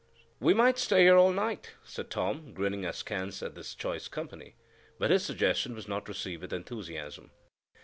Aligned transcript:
"We 0.39 0.55
might 0.55 0.79
stay 0.79 1.03
here 1.03 1.15
all 1.15 1.31
night," 1.31 1.73
said 1.83 2.09
Tom, 2.09 2.53
grinning 2.55 2.85
askance 2.85 3.43
at 3.43 3.53
this 3.53 3.75
choice 3.75 4.07
company; 4.07 4.55
but 4.97 5.11
his 5.11 5.23
suggestion 5.23 5.75
was 5.75 5.87
not 5.87 6.07
received 6.09 6.41
with 6.41 6.53
enthusiasm. 6.53 7.29